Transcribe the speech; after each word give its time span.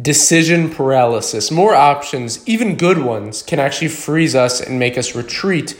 decision 0.00 0.70
paralysis. 0.70 1.50
More 1.50 1.74
options, 1.74 2.46
even 2.48 2.76
good 2.76 2.98
ones, 2.98 3.42
can 3.42 3.58
actually 3.58 3.88
freeze 3.88 4.34
us 4.34 4.60
and 4.60 4.78
make 4.78 4.96
us 4.96 5.14
retreat 5.14 5.78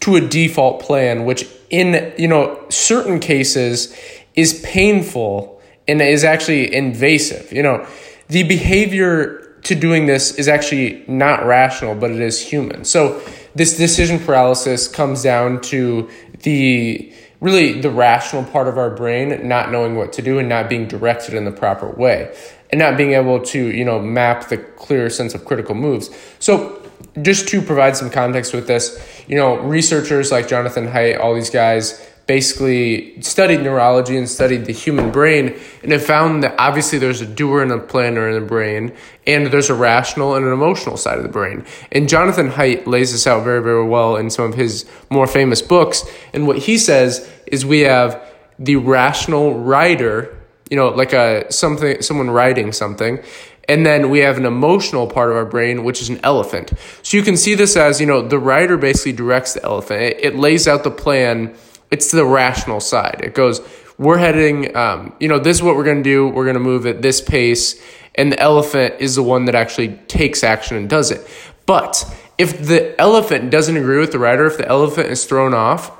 to 0.00 0.16
a 0.16 0.20
default 0.20 0.82
plan, 0.82 1.24
which 1.24 1.46
in 1.70 2.12
you 2.18 2.28
know 2.28 2.64
certain 2.68 3.20
cases 3.20 3.96
is 4.34 4.60
painful 4.64 5.60
and 5.86 6.00
is 6.00 6.24
actually 6.24 6.74
invasive. 6.74 7.52
You 7.52 7.62
know, 7.62 7.86
the 8.28 8.42
behavior 8.44 9.38
to 9.62 9.74
doing 9.74 10.06
this 10.06 10.34
is 10.38 10.48
actually 10.48 11.04
not 11.06 11.44
rational, 11.46 11.94
but 11.94 12.10
it 12.10 12.20
is 12.20 12.40
human. 12.40 12.84
So 12.84 13.20
this 13.54 13.76
decision 13.76 14.18
paralysis 14.18 14.88
comes 14.88 15.22
down 15.22 15.60
to 15.62 16.08
the 16.40 17.11
really 17.42 17.80
the 17.80 17.90
rational 17.90 18.44
part 18.44 18.68
of 18.68 18.78
our 18.78 18.88
brain 18.88 19.46
not 19.46 19.70
knowing 19.70 19.96
what 19.96 20.12
to 20.14 20.22
do 20.22 20.38
and 20.38 20.48
not 20.48 20.70
being 20.70 20.86
directed 20.86 21.34
in 21.34 21.44
the 21.44 21.50
proper 21.50 21.90
way 21.90 22.34
and 22.70 22.78
not 22.78 22.96
being 22.96 23.12
able 23.12 23.40
to 23.40 23.66
you 23.66 23.84
know 23.84 23.98
map 23.98 24.48
the 24.48 24.56
clear 24.56 25.10
sense 25.10 25.34
of 25.34 25.44
critical 25.44 25.74
moves. 25.74 26.08
So 26.38 26.78
just 27.20 27.48
to 27.48 27.60
provide 27.60 27.96
some 27.96 28.08
context 28.08 28.54
with 28.54 28.66
this 28.66 29.04
you 29.28 29.36
know 29.36 29.58
researchers 29.58 30.30
like 30.30 30.48
jonathan 30.48 30.86
haidt 30.86 31.18
all 31.18 31.34
these 31.34 31.50
guys 31.50 32.08
basically 32.26 33.20
studied 33.20 33.60
neurology 33.60 34.16
and 34.16 34.28
studied 34.28 34.64
the 34.64 34.72
human 34.72 35.10
brain 35.10 35.58
and 35.82 35.92
have 35.92 36.04
found 36.04 36.42
that 36.42 36.54
obviously 36.58 36.98
there's 36.98 37.20
a 37.20 37.26
doer 37.26 37.62
and 37.62 37.72
a 37.72 37.78
planner 37.78 38.28
in 38.28 38.40
the 38.40 38.46
brain 38.46 38.94
and 39.26 39.48
there's 39.48 39.70
a 39.70 39.74
rational 39.74 40.34
and 40.34 40.46
an 40.46 40.52
emotional 40.52 40.96
side 40.96 41.16
of 41.18 41.24
the 41.24 41.28
brain 41.28 41.64
and 41.90 42.08
jonathan 42.08 42.48
haidt 42.48 42.86
lays 42.86 43.12
this 43.12 43.26
out 43.26 43.42
very 43.42 43.62
very 43.62 43.84
well 43.84 44.16
in 44.16 44.30
some 44.30 44.44
of 44.44 44.54
his 44.54 44.86
more 45.10 45.26
famous 45.26 45.60
books 45.60 46.04
and 46.32 46.46
what 46.46 46.58
he 46.58 46.78
says 46.78 47.28
is 47.46 47.66
we 47.66 47.80
have 47.80 48.22
the 48.58 48.76
rational 48.76 49.58
writer 49.58 50.38
you 50.72 50.76
know, 50.76 50.88
like 50.88 51.12
a 51.12 51.52
something 51.52 52.00
someone 52.00 52.30
writing 52.30 52.72
something. 52.72 53.22
And 53.68 53.84
then 53.84 54.08
we 54.08 54.20
have 54.20 54.38
an 54.38 54.46
emotional 54.46 55.06
part 55.06 55.30
of 55.30 55.36
our 55.36 55.44
brain, 55.44 55.84
which 55.84 56.00
is 56.00 56.08
an 56.08 56.18
elephant. 56.22 56.72
So 57.02 57.18
you 57.18 57.22
can 57.22 57.36
see 57.36 57.54
this 57.54 57.76
as, 57.76 58.00
you 58.00 58.06
know, 58.06 58.26
the 58.26 58.38
writer 58.38 58.78
basically 58.78 59.12
directs 59.12 59.52
the 59.52 59.62
elephant. 59.62 60.00
It, 60.00 60.24
it 60.24 60.36
lays 60.36 60.66
out 60.66 60.82
the 60.82 60.90
plan. 60.90 61.54
It's 61.92 62.10
the 62.10 62.24
rational 62.24 62.80
side. 62.80 63.20
It 63.22 63.34
goes, 63.34 63.60
we're 63.98 64.18
heading, 64.18 64.74
um, 64.76 65.14
you 65.20 65.28
know, 65.28 65.38
this 65.38 65.58
is 65.58 65.62
what 65.62 65.76
we're 65.76 65.84
going 65.84 66.02
to 66.02 66.02
do. 66.02 66.26
We're 66.26 66.44
going 66.44 66.54
to 66.54 66.60
move 66.60 66.86
at 66.86 67.02
this 67.02 67.20
pace. 67.20 67.80
And 68.14 68.32
the 68.32 68.40
elephant 68.40 68.96
is 68.98 69.14
the 69.14 69.22
one 69.22 69.44
that 69.44 69.54
actually 69.54 69.88
takes 70.08 70.42
action 70.42 70.76
and 70.76 70.88
does 70.88 71.10
it. 71.10 71.20
But 71.66 72.04
if 72.38 72.66
the 72.66 73.00
elephant 73.00 73.50
doesn't 73.50 73.76
agree 73.76 73.98
with 73.98 74.10
the 74.10 74.18
rider, 74.18 74.46
if 74.46 74.56
the 74.56 74.66
elephant 74.66 75.08
is 75.08 75.24
thrown 75.24 75.54
off, 75.54 75.92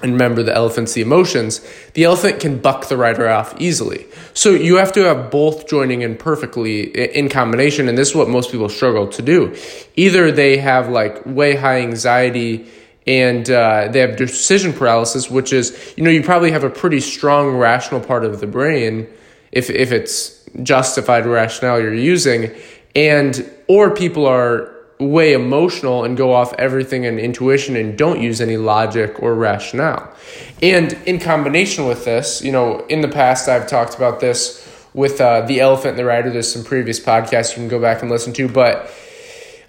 and 0.00 0.12
remember 0.12 0.44
the 0.44 0.54
elephant's 0.54 0.92
the 0.92 1.00
emotions, 1.00 1.60
the 1.94 2.04
elephant 2.04 2.40
can 2.40 2.58
buck 2.58 2.88
the 2.88 2.96
rider 2.96 3.28
off 3.28 3.60
easily. 3.60 4.06
So 4.32 4.50
you 4.50 4.76
have 4.76 4.92
to 4.92 5.00
have 5.00 5.30
both 5.30 5.66
joining 5.68 6.02
in 6.02 6.16
perfectly 6.16 6.82
in 7.16 7.28
combination, 7.28 7.88
and 7.88 7.98
this 7.98 8.10
is 8.10 8.14
what 8.14 8.28
most 8.28 8.52
people 8.52 8.68
struggle 8.68 9.08
to 9.08 9.22
do. 9.22 9.56
Either 9.96 10.30
they 10.30 10.58
have 10.58 10.88
like 10.88 11.26
way 11.26 11.56
high 11.56 11.80
anxiety 11.80 12.68
and 13.08 13.48
uh, 13.48 13.88
they 13.90 14.00
have 14.00 14.16
decision 14.16 14.70
paralysis, 14.70 15.30
which 15.30 15.50
is, 15.54 15.94
you 15.96 16.04
know, 16.04 16.10
you 16.10 16.22
probably 16.22 16.50
have 16.50 16.62
a 16.62 16.68
pretty 16.68 17.00
strong 17.00 17.56
rational 17.56 18.02
part 18.02 18.22
of 18.22 18.38
the 18.40 18.46
brain 18.46 19.08
if, 19.50 19.70
if 19.70 19.92
it's 19.92 20.44
justified 20.62 21.24
rationale 21.24 21.80
you're 21.80 21.94
using, 21.94 22.54
and 22.94 23.50
or 23.66 23.94
people 23.94 24.26
are 24.26 24.74
way 24.98 25.32
emotional 25.32 26.04
and 26.04 26.18
go 26.18 26.34
off 26.34 26.52
everything 26.54 27.06
and 27.06 27.18
intuition 27.18 27.76
and 27.76 27.96
don't 27.96 28.20
use 28.20 28.42
any 28.42 28.58
logic 28.58 29.22
or 29.22 29.34
rationale. 29.34 30.12
And 30.60 30.92
in 31.06 31.18
combination 31.18 31.86
with 31.86 32.04
this, 32.04 32.42
you 32.42 32.52
know, 32.52 32.80
in 32.88 33.00
the 33.00 33.08
past 33.08 33.48
I've 33.48 33.66
talked 33.66 33.94
about 33.94 34.20
this 34.20 34.68
with 34.92 35.18
uh, 35.20 35.42
the 35.42 35.60
elephant 35.60 35.90
and 35.90 35.98
the 35.98 36.04
rider. 36.04 36.30
There's 36.30 36.52
some 36.52 36.64
previous 36.64 37.00
podcasts 37.00 37.50
you 37.50 37.56
can 37.56 37.68
go 37.68 37.80
back 37.80 38.02
and 38.02 38.10
listen 38.10 38.34
to, 38.34 38.48
but 38.48 38.92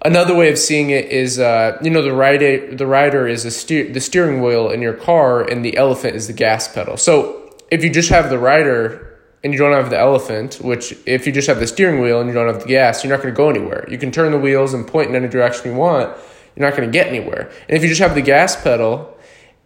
another 0.04 0.36
way 0.36 0.50
of 0.52 0.58
seeing 0.58 0.90
it 0.90 1.06
is, 1.06 1.40
uh, 1.40 1.78
you 1.82 1.90
know, 1.90 2.02
the 2.02 2.14
rider 2.14 2.76
the 2.76 2.88
rider 2.88 3.28
is 3.28 3.56
steer 3.56 3.92
the 3.92 4.00
steering 4.00 4.42
wheel 4.42 4.70
in 4.70 4.82
your 4.82 4.94
car, 4.94 5.42
and 5.42 5.64
the 5.64 5.78
elephant 5.78 6.16
is 6.16 6.28
the 6.28 6.34
gas 6.34 6.68
pedal. 6.68 6.98
So 6.98 7.56
if 7.72 7.84
you 7.84 7.90
just 7.90 8.10
have 8.10 8.30
the 8.30 8.40
rider 8.40 9.06
and 9.44 9.54
you 9.54 9.60
don't 9.60 9.74
have 9.74 9.90
the 9.90 9.98
elephant, 9.98 10.56
which 10.56 10.98
if 11.06 11.26
you 11.26 11.32
just 11.32 11.48
have 11.48 11.60
the 11.60 11.68
steering 11.68 12.02
wheel 12.02 12.20
and 12.20 12.28
you 12.28 12.34
don't 12.34 12.48
have 12.48 12.62
the 12.62 12.68
gas, 12.68 13.04
you're 13.04 13.12
not 13.16 13.24
going 13.24 13.34
to 13.34 13.38
go 13.38 13.50
anywhere. 13.50 13.86
You 13.90 13.98
can 13.98 14.12
turn 14.12 14.32
the 14.32 14.40
wheels 14.40 14.74
and 14.74 14.86
point 14.86 15.10
in 15.10 15.16
any 15.16 15.30
direction 15.30 15.72
you 15.72 15.78
want, 15.78 16.16
you're 16.56 16.68
not 16.68 16.76
going 16.76 16.90
to 16.90 16.92
get 16.92 17.08
anywhere. 17.08 17.50
And 17.68 17.78
if 17.78 17.84
you 17.84 17.90
just 17.90 18.02
have 18.02 18.16
the 18.16 18.22
gas 18.22 18.62
pedal 18.62 19.18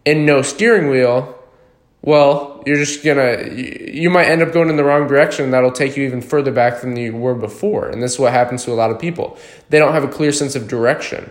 and 0.06 0.26
no 0.26 0.42
steering 0.42 0.88
wheel, 0.90 1.38
well, 2.02 2.53
you're 2.66 2.76
just 2.76 3.04
gonna, 3.04 3.48
you 3.52 4.10
might 4.10 4.26
end 4.26 4.42
up 4.42 4.52
going 4.52 4.68
in 4.68 4.76
the 4.76 4.84
wrong 4.84 5.06
direction. 5.06 5.50
That'll 5.50 5.72
take 5.72 5.96
you 5.96 6.04
even 6.04 6.20
further 6.20 6.52
back 6.52 6.80
than 6.80 6.96
you 6.96 7.16
were 7.16 7.34
before. 7.34 7.88
And 7.88 8.02
this 8.02 8.14
is 8.14 8.18
what 8.18 8.32
happens 8.32 8.64
to 8.64 8.72
a 8.72 8.74
lot 8.74 8.90
of 8.90 8.98
people. 8.98 9.38
They 9.70 9.78
don't 9.78 9.92
have 9.92 10.04
a 10.04 10.08
clear 10.08 10.32
sense 10.32 10.54
of 10.54 10.68
direction. 10.68 11.30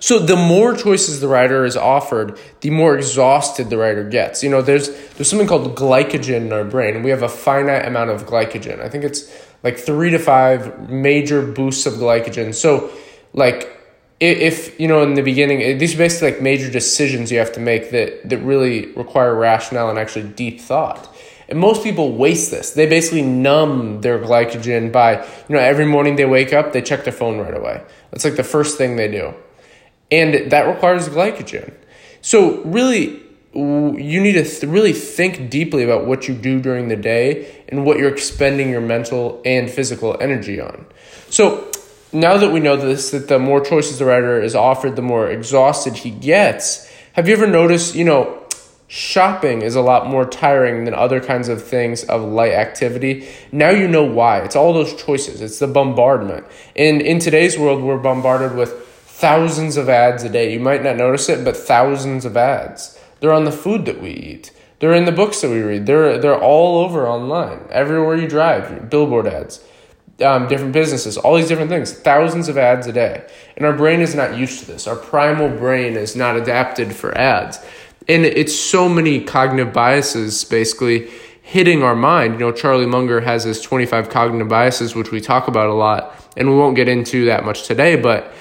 So 0.00 0.18
the 0.18 0.36
more 0.36 0.76
choices 0.76 1.20
the 1.20 1.28
rider 1.28 1.64
is 1.64 1.78
offered, 1.78 2.38
the 2.60 2.68
more 2.68 2.94
exhausted 2.94 3.70
the 3.70 3.78
rider 3.78 4.06
gets. 4.06 4.42
You 4.42 4.50
know, 4.50 4.60
there's 4.60 4.90
there's 5.14 5.30
something 5.30 5.48
called 5.48 5.74
glycogen 5.76 6.42
in 6.42 6.52
our 6.52 6.62
brain. 6.62 7.02
We 7.02 7.08
have 7.08 7.22
a 7.22 7.28
finite 7.28 7.86
amount 7.86 8.10
of 8.10 8.26
glycogen. 8.26 8.80
I 8.82 8.90
think 8.90 9.04
it's 9.04 9.34
like 9.62 9.78
three 9.78 10.10
to 10.10 10.18
five 10.18 10.90
major 10.90 11.40
boosts 11.40 11.86
of 11.86 11.94
glycogen. 11.94 12.54
So, 12.54 12.92
like 13.32 13.73
if 14.20 14.78
you 14.78 14.88
know 14.88 15.02
in 15.02 15.14
the 15.14 15.22
beginning 15.22 15.78
these 15.78 15.94
are 15.94 15.98
basically 15.98 16.32
like 16.32 16.40
major 16.40 16.70
decisions 16.70 17.30
you 17.32 17.38
have 17.38 17.52
to 17.52 17.60
make 17.60 17.90
that 17.90 18.28
that 18.28 18.38
really 18.38 18.86
require 18.92 19.34
rationale 19.34 19.90
and 19.90 19.98
actually 19.98 20.28
deep 20.30 20.60
thought 20.60 21.14
and 21.48 21.58
most 21.58 21.82
people 21.82 22.12
waste 22.12 22.50
this 22.50 22.70
they 22.70 22.86
basically 22.86 23.22
numb 23.22 24.00
their 24.00 24.18
glycogen 24.18 24.92
by 24.92 25.16
you 25.48 25.54
know 25.54 25.58
every 25.58 25.84
morning 25.84 26.16
they 26.16 26.24
wake 26.24 26.52
up 26.52 26.72
they 26.72 26.80
check 26.80 27.04
their 27.04 27.12
phone 27.12 27.38
right 27.38 27.56
away 27.56 27.82
that's 28.10 28.24
like 28.24 28.36
the 28.36 28.44
first 28.44 28.78
thing 28.78 28.96
they 28.96 29.08
do 29.08 29.34
and 30.10 30.50
that 30.50 30.62
requires 30.62 31.08
glycogen. 31.08 31.74
So 32.20 32.62
really, 32.62 33.20
you 33.52 34.20
need 34.20 34.32
to 34.32 34.44
th- 34.44 34.62
really 34.64 34.92
think 34.92 35.50
deeply 35.50 35.82
about 35.82 36.06
what 36.06 36.28
you 36.28 36.34
do 36.34 36.60
during 36.60 36.88
the 36.88 36.96
day 36.96 37.62
and 37.68 37.84
what 37.84 37.98
you're 37.98 38.12
expending 38.12 38.70
your 38.70 38.80
mental 38.80 39.42
and 39.44 39.70
physical 39.70 40.16
energy 40.20 40.60
on. 40.60 40.86
So 41.30 41.70
now 42.14 42.36
that 42.36 42.52
we 42.52 42.60
know 42.60 42.76
this, 42.76 43.10
that 43.10 43.28
the 43.28 43.38
more 43.38 43.60
choices 43.60 43.98
the 43.98 44.04
writer 44.04 44.40
is 44.40 44.54
offered, 44.54 44.96
the 44.96 45.02
more 45.02 45.28
exhausted 45.28 45.94
he 45.94 46.10
gets. 46.10 46.90
Have 47.14 47.28
you 47.28 47.34
ever 47.34 47.46
noticed, 47.46 47.94
you 47.94 48.04
know, 48.04 48.40
shopping 48.88 49.62
is 49.62 49.74
a 49.74 49.80
lot 49.80 50.06
more 50.06 50.24
tiring 50.24 50.84
than 50.84 50.94
other 50.94 51.20
kinds 51.20 51.48
of 51.48 51.62
things 51.62 52.04
of 52.04 52.22
light 52.22 52.52
activity. 52.52 53.26
Now 53.50 53.70
you 53.70 53.88
know 53.88 54.04
why. 54.04 54.38
It's 54.40 54.54
all 54.54 54.72
those 54.72 54.94
choices. 55.02 55.40
It's 55.40 55.58
the 55.58 55.66
bombardment. 55.66 56.46
And 56.76 57.02
in 57.02 57.18
today's 57.18 57.58
world, 57.58 57.82
we're 57.82 57.98
bombarded 57.98 58.56
with 58.56 58.86
thousands 58.86 59.76
of 59.76 59.88
ads 59.88 60.22
a 60.22 60.28
day. 60.28 60.52
You 60.52 60.60
might 60.60 60.84
not 60.84 60.96
notice 60.96 61.28
it, 61.28 61.44
but 61.44 61.56
thousands 61.56 62.24
of 62.24 62.36
ads. 62.36 62.98
They're 63.20 63.32
on 63.32 63.44
the 63.44 63.52
food 63.52 63.84
that 63.86 64.00
we 64.00 64.10
eat. 64.10 64.52
They're 64.78 64.94
in 64.94 65.06
the 65.06 65.12
books 65.12 65.40
that 65.40 65.50
we 65.50 65.60
read. 65.60 65.86
They're 65.86 66.18
they're 66.18 66.38
all 66.38 66.84
over 66.84 67.08
online. 67.08 67.60
Everywhere 67.70 68.16
you 68.16 68.28
drive, 68.28 68.90
billboard 68.90 69.26
ads, 69.26 69.64
um, 70.22 70.46
different 70.48 70.72
businesses, 70.72 71.16
all 71.16 71.36
these 71.36 71.48
different 71.48 71.70
things. 71.70 71.92
Thousands 71.92 72.48
of 72.48 72.56
ads 72.56 72.86
a 72.86 72.92
day, 72.92 73.26
and 73.56 73.66
our 73.66 73.72
brain 73.72 74.00
is 74.00 74.14
not 74.14 74.36
used 74.36 74.60
to 74.60 74.66
this. 74.66 74.86
Our 74.86 74.96
primal 74.96 75.48
brain 75.48 75.96
is 75.96 76.14
not 76.14 76.36
adapted 76.36 76.94
for 76.94 77.16
ads, 77.16 77.58
and 78.08 78.24
it's 78.24 78.54
so 78.54 78.88
many 78.88 79.20
cognitive 79.20 79.72
biases 79.72 80.44
basically 80.44 81.10
hitting 81.42 81.82
our 81.82 81.96
mind. 81.96 82.34
You 82.34 82.40
know, 82.40 82.52
Charlie 82.52 82.86
Munger 82.86 83.20
has 83.20 83.44
his 83.44 83.60
twenty 83.60 83.86
five 83.86 84.08
cognitive 84.08 84.48
biases, 84.48 84.94
which 84.94 85.10
we 85.10 85.20
talk 85.20 85.48
about 85.48 85.68
a 85.68 85.74
lot, 85.74 86.14
and 86.36 86.48
we 86.48 86.56
won't 86.56 86.76
get 86.76 86.88
into 86.88 87.24
that 87.26 87.44
much 87.44 87.66
today, 87.66 87.96
but 87.96 88.32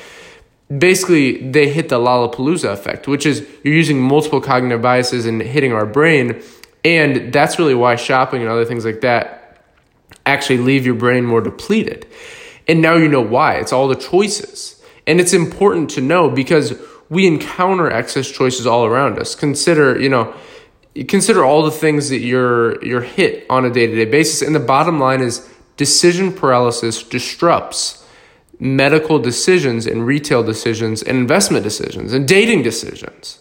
basically 0.78 1.50
they 1.52 1.70
hit 1.70 1.90
the 1.90 2.00
Lollapalooza 2.00 2.72
effect, 2.72 3.08
which 3.08 3.26
is 3.26 3.48
you're 3.64 3.74
using 3.74 4.00
multiple 4.00 4.42
cognitive 4.42 4.82
biases 4.82 5.26
and 5.26 5.42
hitting 5.42 5.74
our 5.74 5.86
brain. 5.86 6.42
And 6.86 7.32
that's 7.32 7.60
really 7.60 7.76
why 7.76 7.96
shopping 7.96 8.42
and 8.42 8.50
other 8.50 8.66
things 8.66 8.84
like 8.84 9.02
that 9.02 9.43
actually 10.26 10.58
leave 10.58 10.86
your 10.86 10.96
brain 10.96 11.26
more 11.26 11.42
depleted. 11.42 12.08
And 12.68 12.82
now 12.82 12.96
you 12.96 13.08
know 13.08 13.22
why. 13.22 13.56
It's 13.56 13.74
all 13.74 13.88
the 13.88 13.96
choices. 13.96 14.82
And 15.06 15.20
it's 15.20 15.34
important 15.34 15.90
to 15.92 16.02
know 16.02 16.30
because 16.30 16.74
we 17.10 17.28
encounter 17.28 17.92
excess 17.92 18.32
choices 18.32 18.66
all 18.66 18.86
around 18.86 19.20
us. 19.20 19.36
Consider, 19.36 20.00
you 20.00 20.10
know, 20.10 20.34
consider 21.08 21.44
all 21.44 21.64
the 21.64 21.72
things 21.72 22.10
that 22.10 22.20
you're 22.20 22.84
you're 22.84 23.02
hit 23.02 23.46
on 23.50 23.66
a 23.66 23.70
day-to-day 23.70 24.06
basis. 24.06 24.42
And 24.42 24.56
the 24.56 24.60
bottom 24.60 25.00
line 25.00 25.22
is 25.22 25.48
decision 25.78 26.32
paralysis 26.32 27.04
disrupts 27.04 28.06
medical 28.60 29.20
decisions 29.20 29.86
and 29.86 30.06
retail 30.06 30.44
decisions 30.44 31.02
and 31.02 31.18
investment 31.18 31.64
decisions 31.64 32.14
and 32.14 32.28
dating 32.28 32.64
decisions. 32.64 33.40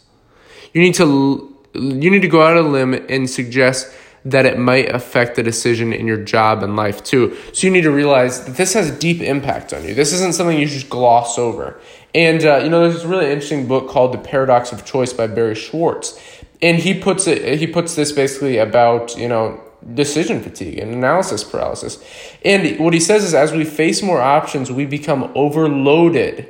You 0.73 0.81
need 0.81 0.95
to 0.95 1.57
you 1.75 2.11
need 2.11 2.23
to 2.23 2.29
go 2.29 2.43
out 2.43 2.57
on 2.57 2.67
a 2.67 2.69
limb 2.69 2.95
and 3.09 3.31
suggest 3.31 3.93
that 4.25 4.47
it 4.47 4.59
might 4.59 4.89
affect 4.95 5.37
the 5.37 5.43
decision 5.43 5.93
in 5.93 6.07
your 6.07 6.17
job 6.17 6.63
and 6.63 6.77
life 6.77 7.03
too. 7.03 7.37
So 7.53 7.67
you 7.67 7.73
need 7.73 7.83
to 7.83 7.91
realize 7.91 8.45
that 8.45 8.57
this 8.57 8.75
has 8.75 8.91
a 8.91 8.99
deep 8.99 9.21
impact 9.21 9.73
on 9.73 9.85
you. 9.85 9.95
This 9.95 10.13
isn't 10.13 10.35
something 10.35 10.59
you 10.59 10.67
just 10.67 10.89
gloss 10.89 11.39
over. 11.39 11.81
And 12.15 12.45
uh, 12.45 12.59
you 12.59 12.69
know, 12.69 12.83
there's 12.83 12.95
this 12.95 13.05
really 13.05 13.27
interesting 13.27 13.67
book 13.67 13.89
called 13.89 14.13
The 14.13 14.19
Paradox 14.19 14.73
of 14.73 14.85
Choice 14.85 15.13
by 15.13 15.27
Barry 15.27 15.55
Schwartz, 15.55 16.21
and 16.61 16.79
he 16.79 16.99
puts 16.99 17.27
it 17.27 17.59
he 17.59 17.67
puts 17.67 17.97
this 17.97 18.13
basically 18.13 18.59
about 18.59 19.17
you 19.17 19.29
know 19.29 19.61
decision 19.95 20.43
fatigue 20.43 20.79
and 20.79 20.93
analysis 20.93 21.43
paralysis. 21.43 22.03
And 22.45 22.79
what 22.79 22.95
he 22.95 23.01
says 23.01 23.25
is 23.25 23.35
as 23.35 23.53
we 23.53 23.65
face 23.65 24.03
more 24.03 24.21
options, 24.21 24.71
we 24.71 24.87
become 24.87 25.33
overloaded. 25.35 26.49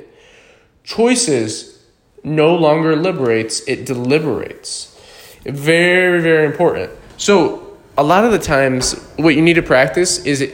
Choices 0.83 1.81
no 2.23 2.55
longer 2.55 2.95
liberates, 2.95 3.61
it 3.67 3.85
deliberates. 3.85 4.89
Very, 5.43 6.21
very 6.21 6.45
important. 6.45 6.91
So, 7.17 7.62
a 7.97 8.03
lot 8.03 8.25
of 8.25 8.31
the 8.31 8.39
times, 8.39 8.93
what 9.17 9.35
you 9.35 9.41
need 9.41 9.53
to 9.55 9.61
practice 9.61 10.25
is 10.25 10.51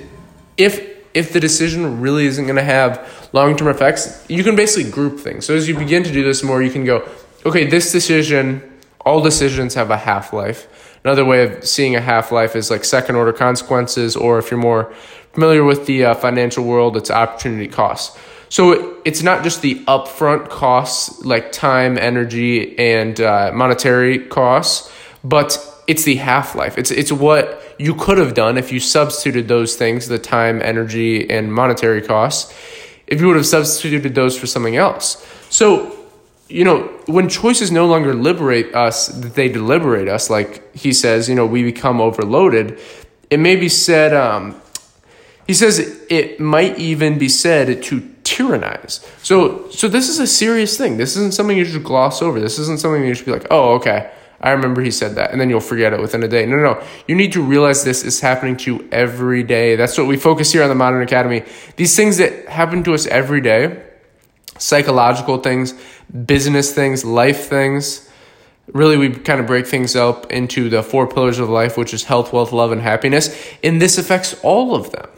if 0.58 0.90
if 1.14 1.34
the 1.34 1.40
decision 1.40 2.02
really 2.02 2.28
isn't 2.28 2.46
going 2.46 2.56
to 2.56 2.64
have 2.64 3.30
long 3.34 3.56
term 3.56 3.68
effects, 3.68 4.24
you 4.30 4.44
can 4.44 4.56
basically 4.56 4.90
group 4.92 5.20
things. 5.20 5.46
So, 5.46 5.56
as 5.56 5.68
you 5.68 5.78
begin 5.78 6.04
to 6.04 6.12
do 6.12 6.24
this 6.24 6.44
more, 6.44 6.62
you 6.62 6.70
can 6.70 6.86
go, 6.86 7.08
okay, 7.46 7.66
this 7.66 7.92
decision, 7.92 8.62
all 9.06 9.22
decisions 9.22 9.74
have 9.74 9.90
a 9.90 9.98
half 9.98 10.34
life. 10.34 10.98
Another 11.04 11.26
way 11.26 11.44
of 11.44 11.66
seeing 11.66 11.96
a 11.96 12.02
half 12.02 12.32
life 12.32 12.56
is 12.56 12.70
like 12.70 12.84
second 12.84 13.16
order 13.16 13.34
consequences, 13.34 14.16
or 14.16 14.38
if 14.38 14.52
you're 14.52 14.60
more 14.60 14.94
familiar 15.34 15.64
with 15.64 15.86
the 15.86 16.06
uh, 16.06 16.14
financial 16.14 16.66
world, 16.66 16.98
it's 16.98 17.10
opportunity 17.10 17.68
costs. 17.68 18.18
So 18.50 18.98
it's 19.06 19.22
not 19.22 19.44
just 19.44 19.62
the 19.62 19.76
upfront 19.86 20.50
costs 20.50 21.24
like 21.24 21.52
time, 21.52 21.98
energy, 21.98 22.78
and 22.78 23.20
uh, 23.22 23.52
monetary 23.54 24.26
costs, 24.28 24.92
but 25.24 25.58
it's 25.90 26.04
the 26.04 26.18
half 26.18 26.54
life. 26.54 26.78
It's 26.78 26.92
it's 26.92 27.12
what 27.12 27.64
you 27.80 27.96
could 27.96 28.20
have 28.20 28.36
done 28.36 28.60
if 28.60 28.72
you 28.72 28.80
substituted 28.80 29.48
those 29.48 29.76
things, 29.76 30.08
the 30.08 30.20
time, 30.20 30.62
energy, 30.62 31.28
and 31.28 31.52
monetary 31.52 32.04
costs, 32.04 32.54
if 33.08 33.20
you 33.20 33.26
would 33.26 33.36
have 33.36 33.48
substituted 33.48 34.14
those 34.14 34.38
for 34.38 34.46
something 34.46 34.76
else. 34.76 35.26
So 35.50 35.96
you 36.48 36.64
know, 36.64 36.82
when 37.08 37.28
choices 37.28 37.72
no 37.72 37.88
longer 37.88 38.14
liberate 38.14 38.74
us, 38.76 39.08
they 39.08 39.50
deliberate 39.50 40.08
us, 40.08 40.30
like 40.30 40.76
he 40.76 40.94
says, 40.94 41.28
you 41.28 41.36
know, 41.36 41.46
we 41.46 41.64
become 41.64 42.00
overloaded. 42.02 42.80
It 43.30 43.40
may 43.40 43.56
be 43.56 43.70
said, 43.70 44.14
um, 44.14 44.60
he 45.46 45.54
says 45.54 45.80
it 46.10 46.40
might 46.40 46.78
even 46.78 47.18
be 47.18 47.30
said 47.30 47.84
to 47.84 48.02
tyrannize. 48.24 49.08
So, 49.22 49.70
so 49.70 49.88
this 49.88 50.08
is 50.10 50.20
a 50.20 50.28
serious 50.28 50.78
thing. 50.78 50.98
This 50.98 51.16
isn't 51.18 51.34
something 51.34 51.58
you 51.58 51.66
should 51.66 51.84
gloss 51.84 52.22
over. 52.22 52.40
This 52.40 52.60
isn't 52.60 52.80
something 52.80 53.04
you 53.04 53.14
should 53.16 53.26
be 53.26 53.32
like, 53.32 53.48
oh, 53.50 53.76
okay, 53.76 54.12
I 54.42 54.52
remember 54.52 54.82
he 54.82 54.92
said 54.92 55.16
that, 55.16 55.32
and 55.32 55.42
then 55.42 55.50
you'll 55.50 55.60
forget 55.60 55.92
it 55.92 56.00
within 56.00 56.24
a 56.24 56.28
day. 56.28 56.46
No, 56.46 56.56
no, 56.56 56.74
no. 56.74 56.84
You 57.08 57.16
need 57.16 57.34
to 57.34 57.42
realize 57.42 57.84
this 57.84 58.04
is 58.04 58.22
happening 58.22 58.56
to 58.58 58.74
you 58.74 58.90
every 58.92 59.44
day. 59.44 59.76
That's 59.76 59.98
what 59.98 60.08
we 60.08 60.16
focus 60.16 60.52
here 60.54 60.64
on 60.64 60.70
the 60.70 60.76
Modern 60.76 61.02
Academy. 61.02 61.44
These 61.76 61.96
things 61.96 62.18
that 62.18 62.48
happen 62.48 62.84
to 62.86 62.94
us 62.94 63.06
every 63.08 63.42
day, 63.42 63.84
psychological 64.58 65.40
things, 65.40 65.74
business 66.26 66.74
things, 66.74 67.04
life 67.04 67.48
things. 67.50 68.10
Really, 68.72 68.98
we 68.98 69.10
kind 69.10 69.42
of 69.42 69.48
break 69.48 69.68
things 69.68 69.96
up 69.96 70.32
into 70.32 70.70
the 70.70 70.84
four 70.84 71.08
pillars 71.08 71.40
of 71.40 71.50
life, 71.50 71.76
which 71.76 71.94
is 71.94 72.06
health, 72.06 72.32
wealth, 72.32 72.54
love, 72.54 72.72
and 72.72 72.82
happiness. 72.82 73.36
And 73.64 73.82
this 73.82 73.98
affects 73.98 74.40
all 74.42 74.76
of 74.76 74.92
them. 74.92 75.10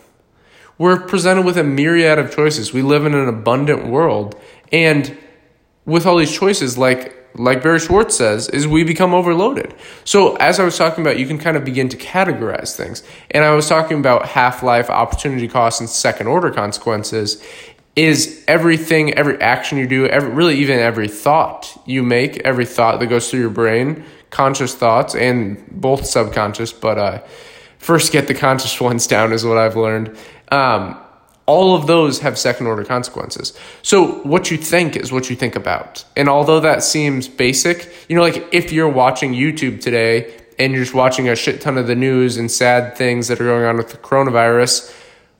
We're 0.77 0.99
presented 0.99 1.45
with 1.45 1.57
a 1.57 1.63
myriad 1.63 2.17
of 2.17 2.33
choices. 2.33 2.73
We 2.73 2.81
live 2.81 3.05
in 3.05 3.13
an 3.13 3.27
abundant 3.27 3.85
world. 3.85 4.35
And 4.71 5.15
with 5.85 6.07
all 6.07 6.17
these 6.17 6.35
choices, 6.35 6.77
like 6.77 7.20
like 7.35 7.63
Barry 7.63 7.79
Schwartz 7.79 8.15
says, 8.15 8.49
is 8.49 8.67
we 8.67 8.83
become 8.83 9.13
overloaded. 9.13 9.73
So 10.03 10.35
as 10.35 10.59
I 10.59 10.65
was 10.65 10.77
talking 10.77 11.03
about, 11.03 11.19
you 11.19 11.25
can 11.25 11.37
kind 11.37 11.57
of 11.57 11.63
begin 11.63 11.89
to 11.89 11.97
categorize 11.97 12.75
things. 12.75 13.03
And 13.31 13.43
I 13.43 13.51
was 13.51 13.67
talking 13.67 13.99
about 13.99 14.27
half-life, 14.27 14.89
opportunity 14.89 15.47
costs, 15.47 15.79
and 15.79 15.89
second 15.89 16.27
order 16.27 16.51
consequences 16.51 17.43
is 17.95 18.43
everything, 18.47 19.13
every 19.15 19.39
action 19.41 19.77
you 19.77 19.87
do, 19.87 20.05
every, 20.07 20.29
really 20.29 20.57
even 20.57 20.79
every 20.79 21.07
thought 21.07 21.77
you 21.85 22.03
make, 22.03 22.37
every 22.39 22.65
thought 22.65 22.99
that 22.99 23.07
goes 23.07 23.29
through 23.29 23.41
your 23.41 23.49
brain, 23.49 24.03
conscious 24.29 24.73
thoughts 24.73 25.13
and 25.13 25.63
both 25.69 26.05
subconscious, 26.05 26.71
but 26.71 26.97
uh, 26.97 27.19
first 27.77 28.11
get 28.11 28.27
the 28.27 28.33
conscious 28.33 28.79
ones 28.81 29.07
down 29.07 29.33
is 29.33 29.45
what 29.45 29.57
I've 29.57 29.75
learned. 29.75 30.17
Um, 30.51 30.97
all 31.51 31.75
of 31.75 31.85
those 31.85 32.19
have 32.19 32.37
second 32.39 32.65
order 32.67 32.85
consequences. 32.85 33.51
So 33.81 34.19
what 34.23 34.49
you 34.49 34.55
think 34.55 34.95
is 34.95 35.11
what 35.11 35.29
you 35.29 35.35
think 35.35 35.57
about. 35.57 36.05
And 36.15 36.29
although 36.29 36.61
that 36.61 36.81
seems 36.81 37.27
basic, 37.27 37.93
you 38.07 38.15
know, 38.15 38.21
like 38.21 38.47
if 38.53 38.71
you're 38.71 38.87
watching 38.87 39.33
YouTube 39.33 39.81
today 39.81 40.33
and 40.57 40.71
you're 40.71 40.83
just 40.83 40.95
watching 40.95 41.27
a 41.27 41.35
shit 41.35 41.59
ton 41.59 41.77
of 41.77 41.87
the 41.87 41.95
news 41.95 42.37
and 42.37 42.49
sad 42.49 42.95
things 42.95 43.27
that 43.27 43.41
are 43.41 43.43
going 43.43 43.65
on 43.65 43.75
with 43.75 43.89
the 43.89 43.97
coronavirus, 43.97 44.95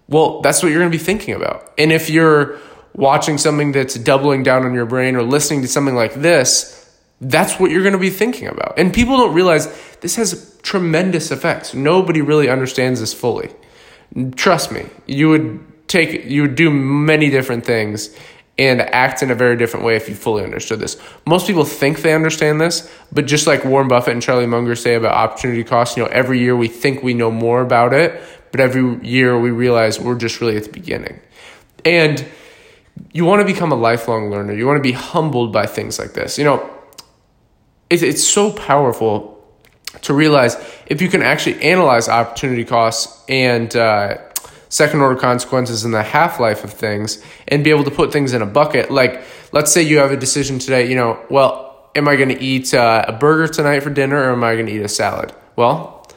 well, 0.10 0.42
that's 0.42 0.62
what 0.62 0.68
you're 0.68 0.81
going 0.81 0.92
to 0.92 0.98
be 0.98 1.04
thinking 1.04 1.34
about. 1.34 1.72
And 1.78 1.94
if 1.94 2.10
you're 2.10 2.60
watching 2.94 3.38
something 3.38 3.72
that's 3.72 3.96
doubling 3.96 4.44
down 4.44 4.66
on 4.66 4.74
your 4.74 4.86
brain 4.86 5.16
or 5.16 5.24
listening 5.24 5.62
to 5.62 5.69
something 5.69 5.96
like 5.96 6.16
this, 6.16 6.78
that's 7.22 7.58
what 7.58 7.72
you're 7.72 7.84
going 7.84 7.94
to 7.94 8.00
be 8.00 8.10
thinking 8.10 8.50
about. 8.50 8.78
And 8.78 8.94
people 8.94 9.16
don't 9.16 9.34
realize 9.34 9.68
this 10.02 10.18
has 10.18 10.60
tremendous 10.62 11.31
effects. 11.31 11.74
Nobody 11.74 12.19
really 12.19 12.50
understands 12.50 13.00
this 13.00 13.13
fully. 13.13 13.50
Trust 14.36 14.74
me, 14.74 14.88
you 15.08 15.30
would 15.30 15.71
take 15.92 16.26
you 16.26 16.44
would 16.44 16.56
do 16.56 16.70
many 16.70 17.30
different 17.30 17.66
things 17.66 18.16
and 18.58 18.82
act 18.82 19.24
in 19.24 19.32
a 19.32 19.36
very 19.36 19.58
different 19.58 19.86
way 19.86 19.96
if 19.96 20.08
you 20.08 20.16
fully 20.16 20.44
understood 20.44 20.80
this. 20.80 20.98
Most 21.26 21.48
people 21.48 21.64
think 21.64 22.02
they 22.02 22.14
understand 22.14 22.62
this, 22.62 22.92
but 23.12 23.26
just 23.26 23.48
like 23.48 23.66
Warren 23.66 23.88
Buffett 23.88 24.14
and 24.14 24.22
Charlie 24.22 24.46
Munger 24.46 24.76
say 24.76 24.96
about 24.96 25.14
opportunity 25.14 25.64
cost, 25.64 25.98
you 25.98 26.04
know, 26.04 26.10
every 26.10 26.40
year 26.40 26.56
we 26.56 26.68
think 26.68 27.02
we 27.02 27.14
know 27.14 27.32
more 27.32 27.62
about 27.62 27.94
it, 27.94 28.22
but 28.52 28.60
every 28.60 29.04
year 29.08 29.40
we 29.40 29.52
realize 29.52 30.00
we're 30.00 30.18
just 30.18 30.42
really 30.42 30.58
at 30.58 30.66
the 30.66 30.72
beginning. 30.72 31.20
And 31.86 32.24
you 33.14 33.26
want 33.26 33.46
to 33.46 33.52
become 33.52 33.72
a 33.72 33.76
lifelong 33.76 34.30
learner. 34.30 34.54
You 34.54 34.68
want 34.68 34.78
to 34.78 34.84
be 34.84 34.92
humbled 34.92 35.52
by 35.52 35.66
things 35.66 35.98
like 35.98 36.14
this. 36.14 36.38
You 36.38 36.44
know, 36.44 36.70
it's, 37.90 38.04
it's 38.04 38.24
so 38.24 38.52
powerful 38.52 39.44
to 40.04 40.14
realize 40.14 40.56
if 40.86 41.02
you 41.02 41.10
can 41.10 41.22
actually 41.22 41.62
analyze 41.62 42.08
opportunity 42.08 42.64
costs 42.64 43.24
and 43.28 43.76
uh, 43.76 44.18
second 44.72 45.02
order 45.02 45.20
consequences 45.20 45.84
in 45.84 45.92
the 45.92 46.02
half 46.02 46.40
life 46.40 46.64
of 46.64 46.72
things 46.72 47.24
and 47.50 47.64
be 47.64 47.70
able 47.70 47.84
to 47.84 47.92
put 47.92 48.12
things 48.12 48.34
in 48.34 48.42
a 48.42 48.46
bucket. 48.46 48.90
Like, 48.90 49.22
let's 49.52 49.72
say 49.72 49.82
you 49.82 49.98
have 50.00 50.12
a 50.12 50.18
decision 50.18 50.60
today, 50.60 50.90
you 50.90 50.96
know, 50.96 51.24
well, 51.30 51.90
am 51.94 52.08
I 52.08 52.16
going 52.16 52.30
to 52.30 52.42
eat 52.42 52.74
uh, 52.74 53.04
a 53.06 53.12
burger 53.12 53.52
tonight 53.52 53.82
for 53.82 53.90
dinner 53.90 54.18
or 54.18 54.32
am 54.32 54.44
I 54.44 54.56
going 54.56 54.68
to 54.68 54.72
eat 54.72 54.82
a 54.82 54.88
salad? 54.88 55.34
Well, 55.58 56.08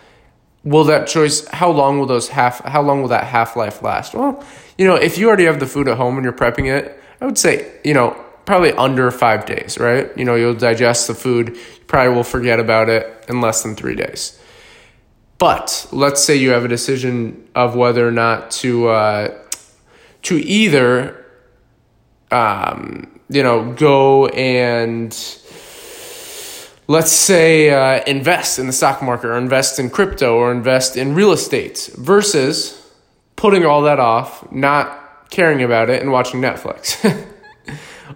will 0.63 0.85
that 0.85 1.09
choice 1.09 1.47
how 1.49 1.71
long 1.71 1.99
will 1.99 2.07
those 2.07 2.29
half 2.29 2.65
how 2.65 2.81
long 2.81 3.03
will 3.03 3.09
that 3.09 3.25
half 3.25 3.55
life 3.55 3.83
last 3.83 4.15
well 4.15 4.43
you 4.79 4.87
know 4.87 4.95
if 4.95 5.19
you 5.19 5.29
already 5.29 5.45
have 5.45 5.61
the 5.61 5.67
food 5.67 5.87
at 5.87 5.99
home 5.99 6.17
and 6.17 6.25
you're 6.25 6.33
prepping 6.33 6.67
it 6.67 6.99
i 7.21 7.27
would 7.27 7.37
say 7.37 7.71
you 7.85 7.93
know 7.93 8.13
probably 8.47 8.73
under 8.73 9.11
five 9.11 9.45
days 9.45 9.77
right 9.77 10.17
you 10.17 10.25
know 10.25 10.35
you'll 10.35 10.55
digest 10.55 11.07
the 11.07 11.15
food 11.15 11.51
you 11.51 11.85
probably 11.87 12.15
will 12.15 12.25
forget 12.25 12.59
about 12.59 12.89
it 12.89 13.27
in 13.29 13.43
less 13.43 13.63
than 13.63 13.77
three 13.77 13.95
days 13.95 14.41
but 15.39 15.87
let's 15.93 16.23
say 16.23 16.37
you 16.37 16.51
have 16.51 16.65
a 16.65 16.69
decision 16.69 17.49
of 17.55 17.75
whether 17.75 18.07
or 18.07 18.13
not 18.13 18.51
to 18.51 18.89
uh, 18.89 19.39
to 20.23 20.37
either 20.37 21.25
um, 22.31 23.21
you 23.29 23.43
know 23.43 23.73
go 23.73 24.27
and 24.29 25.13
let's 26.87 27.13
say 27.13 27.71
uh, 27.71 28.03
invest 28.07 28.59
in 28.59 28.67
the 28.67 28.73
stock 28.73 29.03
market 29.03 29.29
or 29.29 29.37
invest 29.37 29.79
in 29.79 29.91
crypto 29.91 30.37
or 30.37 30.53
invest 30.53 30.97
in 30.97 31.15
real 31.15 31.33
estate 31.33 31.91
versus 31.97 32.81
putting 33.37 33.65
all 33.65 33.83
that 33.83 33.99
off 33.99 34.51
not 34.53 35.31
caring 35.31 35.63
about 35.63 35.91
it 35.91 36.01
and 36.01 36.13
watching 36.13 36.41
netflix. 36.41 37.01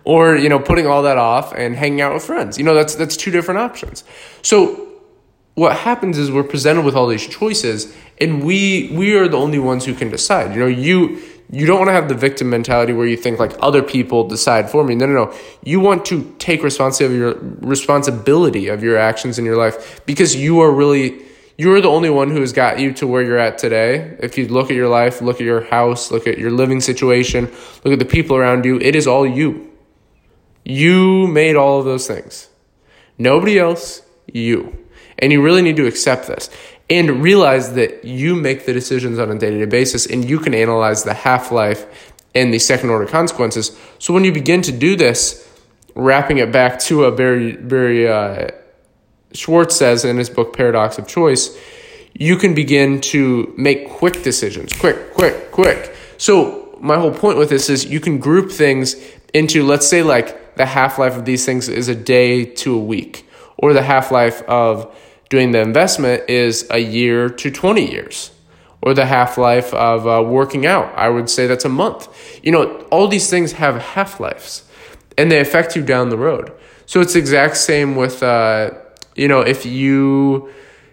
Or 0.05 0.37
you 0.37 0.49
know 0.49 0.59
putting 0.59 0.87
all 0.87 1.03
that 1.03 1.19
off 1.19 1.53
and 1.53 1.75
hanging 1.75 2.01
out 2.01 2.15
with 2.15 2.23
friends. 2.23 2.57
You 2.57 2.65
know 2.65 2.75
that's 2.75 2.95
that's 2.95 3.17
two 3.17 3.31
different 3.31 3.61
options. 3.61 4.05
So 4.43 4.88
what 5.59 5.77
happens 5.77 6.19
is 6.19 6.31
we're 6.31 6.51
presented 6.55 6.85
with 6.85 6.95
all 6.95 7.09
these 7.09 7.27
choices 7.27 7.95
and 8.21 8.45
we 8.45 8.91
we 8.93 9.15
are 9.17 9.29
the 9.29 9.37
only 9.37 9.59
ones 9.59 9.85
who 9.85 9.95
can 9.95 10.09
decide 10.09 10.55
you 10.55 10.61
know 10.61 10.67
you 10.67 11.21
you 11.51 11.67
don't 11.67 11.79
want 11.79 11.89
to 11.89 11.95
have 11.95 12.09
the 12.09 12.15
victim 12.15 12.51
mentality 12.51 12.93
where 12.93 13.07
you 13.07 13.17
think 13.17 13.39
like 13.39 13.53
other 13.61 13.83
people 13.83 14.29
decide 14.29 14.71
for 14.71 14.85
me. 14.85 14.95
No, 14.95 15.07
no, 15.07 15.15
no. 15.15 15.35
You 15.65 15.81
want 15.81 16.05
to 16.07 16.35
take 16.39 16.63
responsibility 16.63 17.15
of 17.15 17.19
your 17.19 17.35
responsibility 17.67 18.69
of 18.69 18.83
your 18.83 18.99
actions 18.99 19.39
in 19.39 19.47
your 19.47 19.57
life 19.57 20.03
because 20.05 20.37
you 20.37 20.61
are 20.61 20.71
really 20.71 21.23
you're 21.57 21.81
the 21.81 21.89
only 21.89 22.11
one 22.11 22.31
who 22.31 22.41
has 22.41 22.53
got 22.53 22.79
you 22.79 22.93
to 22.95 23.07
where 23.07 23.23
you're 23.23 23.39
at 23.39 23.59
today. 23.59 24.17
If 24.21 24.39
you 24.39 24.47
look 24.47 24.71
at 24.71 24.77
your 24.77 24.89
life, 24.89 25.23
look 25.23 25.37
at 25.37 25.47
your 25.47 25.63
house, 25.63 26.11
look 26.11 26.27
at 26.27 26.39
your 26.39 26.51
living 26.51 26.81
situation, 26.81 27.51
look 27.83 27.95
at 27.95 27.99
the 27.99 28.05
people 28.05 28.37
around 28.37 28.65
you, 28.65 28.79
it 28.79 28.95
is 28.95 29.09
all 29.09 29.27
you. 29.27 29.73
You 30.65 31.27
made 31.27 31.57
all 31.57 31.81
of 31.81 31.85
those 31.85 32.07
things. 32.07 32.49
Nobody 33.17 33.59
else, 33.59 34.03
you. 34.33 34.87
And 35.19 35.33
you 35.33 35.43
really 35.43 35.63
need 35.63 35.77
to 35.77 35.87
accept 35.87 36.27
this 36.27 36.51
and 36.91 37.23
realize 37.23 37.75
that 37.75 38.05
you 38.05 38.35
make 38.35 38.67
the 38.67 38.73
decisions 38.73 39.19
on 39.19 39.31
a 39.31 39.39
day 39.39 39.51
to 39.51 39.59
day 39.59 39.65
basis 39.67 40.07
and 40.07 40.29
you 40.29 40.39
can 40.39 40.55
analyze 40.55 41.05
the 41.05 41.15
half 41.15 41.53
life 41.53 42.15
and 42.35 42.53
the 42.53 42.59
second 42.59 42.91
order 42.91 43.07
consequences. 43.07 43.77
So 43.99 44.15
when 44.15 44.25
you 44.25 44.33
begin 44.33 44.63
to 44.63 44.73
do 44.73 44.97
this, 44.97 45.45
wrapping 45.95 46.39
it 46.39 46.53
back 46.53 46.79
to 46.79 47.05
a 47.05 47.11
very, 47.11 47.57
very, 47.57 48.09
uh, 48.09 48.49
Schwartz 49.33 49.77
says 49.77 50.05
in 50.05 50.17
his 50.17 50.31
book 50.31 50.57
Paradox 50.57 50.99
of 50.99 51.07
Choice, 51.07 51.57
you 52.15 52.37
can 52.37 52.55
begin 52.55 53.01
to 53.01 53.53
make 53.57 53.91
quick 53.91 54.23
decisions. 54.23 54.73
Quick, 54.73 55.13
quick, 55.15 55.51
quick. 55.53 55.95
So 56.17 56.77
my 56.81 56.97
whole 56.97 57.13
point 57.13 57.39
with 57.39 57.51
this 57.51 57.69
is 57.69 57.87
you 57.87 58.01
can 58.01 58.19
group 58.19 58.51
things 58.51 58.97
into, 59.35 59.65
let's 59.65 59.87
say, 59.87 60.03
like 60.03 60.57
the 60.57 60.67
half 60.67 60.99
life 60.99 61.17
of 61.17 61.25
these 61.25 61.45
things 61.45 61.69
is 61.69 61.89
a 61.89 61.95
day 61.95 62.45
to 62.45 62.75
a 62.75 62.81
week, 62.81 63.29
or 63.57 63.73
the 63.73 63.83
half 63.83 64.11
life 64.11 64.43
of 64.43 64.97
doing 65.29 65.53
the 65.53 65.61
investment 65.61 66.29
is 66.29 66.67
a 66.71 66.79
year 66.79 67.29
to 67.29 67.51
20 67.51 67.91
years. 67.91 68.31
Or 68.81 68.95
the 68.95 69.07
half 69.07 69.37
life 69.37 69.75
of 69.75 70.07
uh, 70.07 70.23
working 70.23 70.65
out, 70.65 70.97
I 70.97 71.09
would 71.09 71.29
say 71.29 71.49
that's 71.49 71.65
a 71.65 71.69
month. 71.69 72.09
You 72.45 72.53
know, 72.53 72.81
all 72.93 73.09
these 73.09 73.29
things 73.29 73.53
have 73.53 73.77
half 73.77 74.21
lives 74.21 74.63
and 75.17 75.33
they 75.33 75.41
affect 75.41 75.75
you 75.75 75.83
down 75.83 76.11
the 76.11 76.17
road. 76.17 76.53
So 76.87 77.01
it's 77.01 77.17
exact 77.17 77.57
same 77.57 77.97
with, 77.97 78.23
uh, 78.23 78.71
you 79.17 79.27
know, 79.27 79.41
if 79.41 79.67
you 79.67 80.51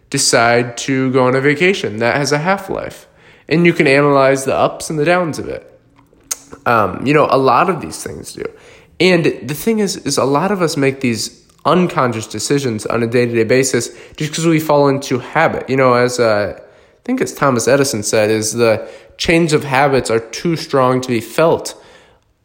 decide 0.09 0.77
to 0.77 1.11
go 1.11 1.27
on 1.27 1.35
a 1.35 1.41
vacation, 1.41 1.97
that 1.97 2.15
has 2.17 2.31
a 2.31 2.39
half 2.39 2.69
life. 2.69 3.07
And 3.47 3.65
you 3.67 3.71
can 3.73 3.85
analyze 3.85 4.45
the 4.45 4.55
ups 4.55 4.89
and 4.89 4.97
the 4.97 5.05
downs 5.05 5.37
of 5.37 5.47
it. 5.47 5.79
Um, 6.65 7.05
you 7.05 7.13
know, 7.13 7.27
a 7.29 7.37
lot 7.37 7.69
of 7.69 7.81
these 7.81 8.03
things 8.03 8.33
do. 8.33 8.45
And 8.99 9.25
the 9.25 9.53
thing 9.53 9.79
is, 9.79 9.97
is 9.97 10.17
a 10.17 10.25
lot 10.25 10.51
of 10.51 10.61
us 10.61 10.75
make 10.75 11.01
these 11.01 11.44
unconscious 11.65 12.27
decisions 12.27 12.85
on 12.85 13.03
a 13.03 13.07
day 13.07 13.25
to 13.25 13.33
day 13.33 13.43
basis 13.43 13.89
just 14.15 14.31
because 14.31 14.45
we 14.45 14.59
fall 14.59 14.87
into 14.87 15.19
habit. 15.19 15.69
You 15.69 15.77
know, 15.77 15.93
as 15.93 16.19
uh, 16.19 16.59
I 16.59 17.01
think 17.03 17.21
as 17.21 17.33
Thomas 17.33 17.67
Edison 17.67 18.03
said, 18.03 18.29
is 18.29 18.53
the 18.53 18.89
chains 19.17 19.53
of 19.53 19.63
habits 19.63 20.09
are 20.09 20.19
too 20.19 20.55
strong 20.55 21.01
to 21.01 21.07
be 21.07 21.21
felt 21.21 21.81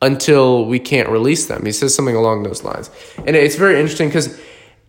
until 0.02 0.64
we 0.64 0.78
can't 0.78 1.08
release 1.08 1.46
them. 1.46 1.64
He 1.64 1.72
says 1.72 1.94
something 1.94 2.16
along 2.16 2.42
those 2.42 2.64
lines. 2.64 2.90
And 3.18 3.36
it's 3.36 3.56
very 3.56 3.78
interesting 3.78 4.08
because 4.08 4.40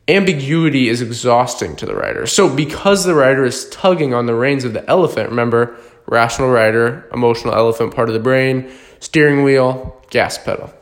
ambiguity 0.07 0.87
is 0.87 1.01
exhausting 1.01 1.75
to 1.77 1.85
the 1.85 1.95
writer. 1.95 2.25
So 2.25 2.53
because 2.53 3.03
the 3.03 3.15
writer 3.15 3.43
is 3.43 3.69
tugging 3.69 4.13
on 4.13 4.25
the 4.25 4.35
reins 4.35 4.63
of 4.63 4.73
the 4.73 4.87
elephant, 4.89 5.29
remember, 5.29 5.75
rational 6.07 6.49
writer, 6.49 7.09
emotional 7.13 7.53
elephant 7.53 7.93
part 7.93 8.09
of 8.09 8.13
the 8.13 8.19
brain, 8.19 8.71
steering 8.99 9.43
wheel, 9.43 10.01
gas 10.09 10.37
pedal. 10.37 10.73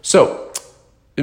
So 0.00 0.51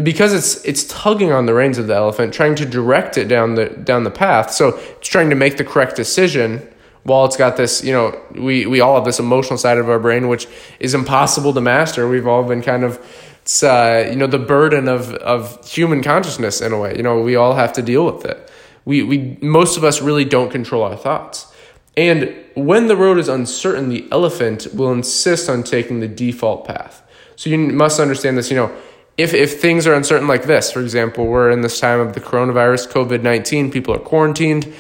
because 0.04 0.34
it's 0.34 0.64
it's 0.66 0.84
tugging 0.86 1.32
on 1.32 1.46
the 1.46 1.54
reins 1.54 1.78
of 1.78 1.88
the 1.88 1.96
elephant, 1.96 2.34
trying 2.34 2.56
to 2.56 2.66
direct 2.66 3.18
it 3.18 3.26
down 3.26 3.56
the 3.56 3.70
down 3.70 4.04
the 4.04 4.12
path. 4.12 4.52
So 4.52 4.78
it's 4.78 5.08
trying 5.08 5.30
to 5.30 5.36
make 5.36 5.58
the 5.58 5.64
correct 5.64 5.96
decision 5.96 6.68
while 7.04 7.26
it's 7.26 7.38
got 7.38 7.58
this, 7.58 7.84
you 7.84 7.92
know, 7.92 8.20
we 8.34 8.66
we 8.66 8.82
all 8.82 8.96
have 8.96 9.06
this 9.06 9.20
emotional 9.20 9.58
side 9.58 9.78
of 9.78 9.90
our 9.90 10.00
brain 10.00 10.28
which 10.28 10.48
is 10.80 10.94
impossible 10.94 11.54
to 11.54 11.62
master. 11.62 12.08
We've 12.08 12.28
all 12.28 12.44
been 12.44 12.62
kind 12.62 12.84
of 12.84 13.00
it's 13.42 13.64
uh, 13.64 14.08
you 14.10 14.16
know 14.16 14.28
the 14.28 14.40
burden 14.40 14.88
of 14.88 15.14
of 15.16 15.68
human 15.68 16.04
consciousness 16.04 16.62
in 16.62 16.72
a 16.72 16.80
way. 16.80 16.96
You 16.96 17.04
know, 17.04 17.22
we 17.22 17.36
all 17.36 17.56
have 17.56 17.74
to 17.74 17.82
deal 17.82 18.06
with 18.06 18.26
it. 18.26 18.52
We 18.86 19.04
we 19.04 19.38
most 19.42 19.78
of 19.78 19.84
us 19.84 20.02
really 20.02 20.26
don't 20.26 20.52
control 20.52 20.84
our 20.84 20.96
thoughts. 20.96 21.52
And 21.98 22.34
when 22.56 22.88
the 22.88 22.96
road 22.96 23.18
is 23.18 23.28
uncertain, 23.28 23.90
the 23.90 24.08
elephant 24.12 24.68
will 24.74 24.92
insist 24.92 25.50
on 25.50 25.64
taking 25.64 26.00
the 26.00 26.08
default 26.08 26.66
path. 26.66 27.02
So 27.36 27.50
you 27.50 27.58
must 27.58 28.00
understand 28.00 28.38
this, 28.38 28.50
you 28.52 28.58
know, 28.58 28.72
if 29.20 29.34
if 29.34 29.60
things 29.60 29.86
are 29.86 29.94
uncertain 29.94 30.28
like 30.28 30.44
this, 30.44 30.72
for 30.72 30.80
example, 30.80 31.28
we're 31.28 31.52
in 31.52 31.62
this 31.62 31.80
time 31.80 32.00
of 32.00 32.14
the 32.14 32.22
coronavirus, 32.22 32.90
COVID 32.90 33.22
19, 33.22 33.70
people 33.70 33.94
are 33.94 34.00
quarantined, 34.00 34.74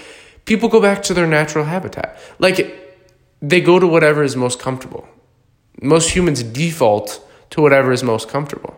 people 0.46 0.70
go 0.70 0.82
back 0.82 1.04
to 1.04 1.14
their 1.14 1.28
natural 1.28 1.66
habitat. 1.66 2.18
Like 2.40 2.58
they 3.42 3.60
go 3.60 3.80
to 3.80 3.88
whatever 3.88 4.24
is 4.24 4.38
most 4.38 4.60
comfortable. 4.60 5.08
Most 5.82 6.12
humans 6.12 6.42
default 6.42 7.22
to 7.52 7.62
whatever 7.62 7.92
is 7.92 8.02
most 8.02 8.30
comfortable. 8.30 8.76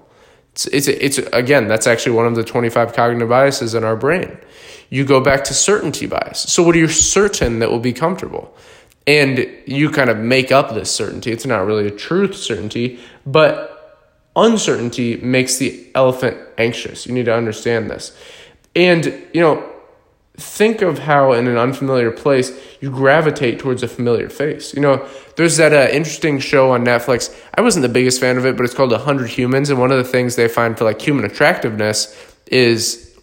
It's, 0.54 0.66
it's, 0.68 0.88
it's 0.88 1.18
again, 1.32 1.68
that's 1.68 1.88
actually 1.88 2.16
one 2.16 2.26
of 2.26 2.36
the 2.36 2.44
25 2.44 2.94
cognitive 2.94 3.30
biases 3.30 3.76
in 3.76 3.84
our 3.84 3.96
brain. 3.96 4.38
You 4.90 5.06
go 5.06 5.22
back 5.22 5.44
to 5.46 5.54
certainty 5.54 6.08
bias. 6.08 6.40
So, 6.40 6.64
what 6.64 6.76
are 6.76 6.80
you 6.80 6.88
certain 6.88 7.60
that 7.60 7.70
will 7.70 7.80
be 7.80 7.94
comfortable? 7.94 8.54
And 9.08 9.48
you 9.66 9.90
kind 9.90 10.10
of 10.10 10.18
make 10.18 10.52
up 10.52 10.74
this 10.74 10.94
certainty. 10.94 11.32
It's 11.32 11.46
not 11.46 11.66
really 11.66 11.88
a 11.88 11.92
truth 11.92 12.36
certainty, 12.36 13.00
but 13.26 13.81
uncertainty 14.36 15.18
makes 15.18 15.58
the 15.58 15.88
elephant 15.96 16.38
anxious. 16.58 17.06
You 17.06 17.14
need 17.14 17.26
to 17.26 17.36
understand 17.36 17.90
this. 17.90 18.18
And, 18.76 19.06
you 19.34 19.42
know, 19.42 19.68
think 20.38 20.82
of 20.82 21.00
how 21.00 21.34
in 21.34 21.48
an 21.48 21.58
unfamiliar 21.58 22.12
place 22.12 22.52
you 22.80 22.90
gravitate 22.90 23.60
towards 23.60 23.84
a 23.84 23.88
familiar 23.88 24.30
face. 24.30 24.74
You 24.74 24.82
know, 24.82 25.08
there's 25.36 25.58
that 25.58 25.74
uh, 25.74 25.92
interesting 25.92 26.40
show 26.40 26.72
on 26.72 26.86
Netflix. 26.86 27.38
I 27.56 27.62
wasn't 27.62 27.84
the 27.84 27.90
biggest 27.90 28.20
fan 28.20 28.38
of 28.38 28.46
it, 28.46 28.56
but 28.56 28.64
it's 28.64 28.74
called 28.74 28.92
100 28.92 29.30
Humans. 29.30 29.70
And 29.70 29.80
one 29.80 29.92
of 29.92 29.98
the 29.98 30.10
things 30.10 30.36
they 30.36 30.48
find 30.48 30.78
for 30.78 30.86
like 30.86 31.02
human 31.02 31.26
attractiveness 31.26 32.16
is 32.48 33.16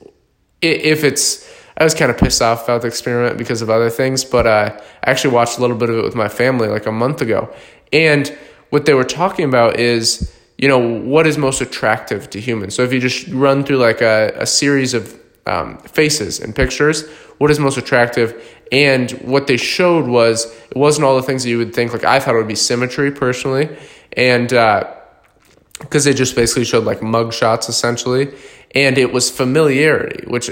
if 0.60 1.04
it's. 1.04 1.48
I 1.80 1.84
was 1.84 1.94
kind 1.94 2.10
of 2.10 2.18
pissed 2.18 2.42
off 2.42 2.64
about 2.64 2.82
the 2.82 2.88
experiment 2.88 3.38
because 3.38 3.62
of 3.62 3.70
other 3.70 3.88
things, 3.88 4.24
but 4.24 4.48
uh, 4.48 4.76
I 5.04 5.10
actually 5.10 5.32
watched 5.32 5.58
a 5.58 5.60
little 5.60 5.76
bit 5.76 5.88
of 5.88 5.96
it 5.96 6.02
with 6.02 6.16
my 6.16 6.26
family 6.26 6.66
like 6.66 6.86
a 6.86 6.90
month 6.90 7.22
ago. 7.22 7.54
And 7.92 8.36
what 8.70 8.84
they 8.84 8.94
were 8.94 9.04
talking 9.04 9.44
about 9.44 9.78
is 9.78 10.36
you 10.58 10.66
know, 10.66 10.78
what 10.78 11.26
is 11.26 11.38
most 11.38 11.60
attractive 11.60 12.28
to 12.30 12.40
humans. 12.40 12.74
So 12.74 12.82
if 12.82 12.92
you 12.92 13.00
just 13.00 13.28
run 13.28 13.64
through 13.64 13.76
like 13.76 14.00
a, 14.00 14.32
a 14.36 14.46
series 14.46 14.92
of 14.92 15.18
um, 15.46 15.78
faces 15.78 16.40
and 16.40 16.54
pictures, 16.54 17.08
what 17.38 17.50
is 17.50 17.60
most 17.60 17.78
attractive? 17.78 18.44
And 18.72 19.10
what 19.22 19.46
they 19.46 19.56
showed 19.56 20.06
was 20.06 20.46
it 20.70 20.76
wasn't 20.76 21.04
all 21.06 21.16
the 21.16 21.22
things 21.22 21.44
that 21.44 21.50
you 21.50 21.58
would 21.58 21.74
think. 21.74 21.92
Like 21.92 22.04
I 22.04 22.18
thought 22.18 22.34
it 22.34 22.38
would 22.38 22.48
be 22.48 22.56
symmetry 22.56 23.12
personally, 23.12 23.74
and 24.14 24.48
because 24.48 26.06
uh, 26.06 26.10
they 26.10 26.14
just 26.14 26.34
basically 26.34 26.64
showed 26.64 26.84
like 26.84 27.00
mug 27.02 27.32
shots 27.32 27.68
essentially, 27.68 28.34
and 28.74 28.98
it 28.98 29.12
was 29.12 29.30
familiarity, 29.30 30.26
which 30.26 30.50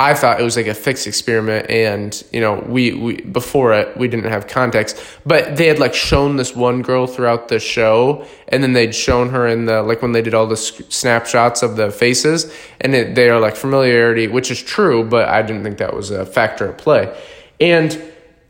I 0.00 0.14
thought 0.14 0.40
it 0.40 0.42
was 0.42 0.56
like 0.56 0.66
a 0.66 0.72
fixed 0.72 1.06
experiment, 1.06 1.68
and 1.68 2.24
you 2.32 2.40
know, 2.40 2.64
we, 2.66 2.94
we 2.94 3.20
before 3.20 3.74
it 3.74 3.94
we 3.98 4.08
didn't 4.08 4.30
have 4.30 4.46
context, 4.46 4.96
but 5.26 5.58
they 5.58 5.66
had 5.66 5.78
like 5.78 5.92
shown 5.92 6.36
this 6.36 6.56
one 6.56 6.80
girl 6.80 7.06
throughout 7.06 7.48
the 7.48 7.58
show, 7.58 8.26
and 8.48 8.62
then 8.62 8.72
they'd 8.72 8.94
shown 8.94 9.28
her 9.28 9.46
in 9.46 9.66
the 9.66 9.82
like 9.82 10.00
when 10.00 10.12
they 10.12 10.22
did 10.22 10.32
all 10.32 10.46
the 10.46 10.56
snapshots 10.56 11.62
of 11.62 11.76
the 11.76 11.90
faces, 11.90 12.50
and 12.80 12.94
it, 12.94 13.14
they 13.14 13.28
are 13.28 13.38
like 13.38 13.54
familiarity, 13.54 14.26
which 14.26 14.50
is 14.50 14.62
true, 14.62 15.04
but 15.04 15.28
I 15.28 15.42
didn't 15.42 15.64
think 15.64 15.76
that 15.76 15.94
was 15.94 16.10
a 16.10 16.24
factor 16.24 16.70
at 16.70 16.78
play, 16.78 17.14
and 17.60 18.02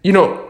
you 0.05 0.13
know, 0.13 0.49